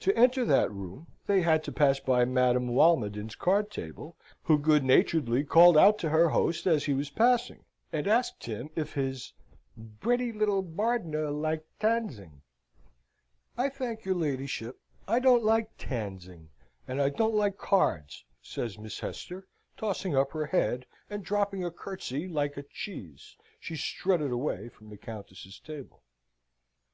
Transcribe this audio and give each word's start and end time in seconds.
To 0.00 0.14
enter 0.14 0.44
that 0.44 0.70
room 0.70 1.06
they 1.26 1.40
had 1.40 1.64
to 1.64 1.72
pass 1.72 1.98
by 1.98 2.26
Madame 2.26 2.68
Walmoden's 2.74 3.34
card 3.34 3.70
table, 3.70 4.14
who 4.42 4.58
good 4.58 4.84
naturedly 4.84 5.42
called 5.42 5.78
out 5.78 5.98
to 6.00 6.10
her 6.10 6.28
host 6.28 6.66
as 6.66 6.84
he 6.84 6.92
was 6.92 7.08
passing, 7.08 7.64
and 7.90 8.06
asked 8.06 8.44
him 8.44 8.68
if 8.76 8.92
his 8.92 9.32
"breddy 9.80 10.32
liddle 10.38 10.60
bardner 10.62 11.30
liked 11.30 11.64
tanzing?" 11.80 12.42
"I 13.56 13.70
thank 13.70 14.04
your 14.04 14.16
ladyship, 14.16 14.78
I 15.08 15.18
don't 15.18 15.44
like 15.44 15.70
tanzing, 15.78 16.50
and 16.86 17.00
I 17.00 17.08
don't 17.08 17.34
like 17.34 17.56
cards," 17.56 18.22
says 18.42 18.76
Miss 18.76 19.00
Hester, 19.00 19.48
tossing 19.78 20.14
up 20.14 20.32
her 20.32 20.44
head; 20.44 20.84
and, 21.08 21.24
dropping 21.24 21.64
a 21.64 21.70
curtsey 21.70 22.28
like 22.28 22.58
a 22.58 22.64
"cheese," 22.64 23.34
she 23.58 23.76
strutted 23.76 24.30
away 24.30 24.68
from 24.68 24.90
the 24.90 24.98
Countess's 24.98 25.58
table. 25.58 26.02
Mr. 26.02 26.90